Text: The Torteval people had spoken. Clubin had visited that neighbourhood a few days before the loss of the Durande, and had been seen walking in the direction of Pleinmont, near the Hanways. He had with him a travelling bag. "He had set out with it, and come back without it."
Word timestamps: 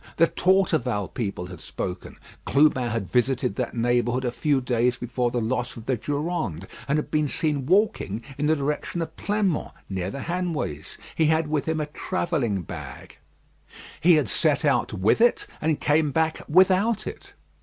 The 0.17 0.25
Torteval 0.25 1.13
people 1.13 1.45
had 1.45 1.61
spoken. 1.61 2.17
Clubin 2.43 2.89
had 2.89 3.07
visited 3.07 3.55
that 3.57 3.75
neighbourhood 3.75 4.25
a 4.25 4.31
few 4.31 4.59
days 4.59 4.97
before 4.97 5.29
the 5.29 5.39
loss 5.39 5.77
of 5.77 5.85
the 5.85 5.95
Durande, 5.95 6.65
and 6.87 6.97
had 6.97 7.11
been 7.11 7.27
seen 7.27 7.67
walking 7.67 8.23
in 8.35 8.47
the 8.47 8.55
direction 8.55 9.03
of 9.03 9.15
Pleinmont, 9.15 9.73
near 9.89 10.09
the 10.09 10.21
Hanways. 10.21 10.97
He 11.13 11.27
had 11.27 11.49
with 11.49 11.65
him 11.67 11.79
a 11.79 11.85
travelling 11.85 12.63
bag. 12.63 13.19
"He 13.99 14.15
had 14.15 14.27
set 14.27 14.65
out 14.65 14.91
with 14.91 15.21
it, 15.21 15.45
and 15.61 15.79
come 15.79 16.09
back 16.09 16.41
without 16.49 17.05
it." 17.05 17.35